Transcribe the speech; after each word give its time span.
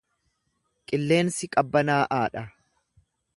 Qilleensi 0.91 1.49
qabbanaa’aa 1.57 2.23
dha. 2.37 2.47